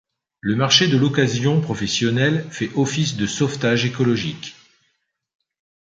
[0.39, 4.55] Le marché de l'occasion professionnel fait office de sauvetage écologique.